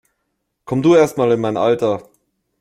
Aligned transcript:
Komm 0.65 0.81
du 0.81 0.95
erst 0.95 1.19
mal 1.19 1.31
in 1.31 1.39
mein 1.39 1.57
Alter! 1.57 2.09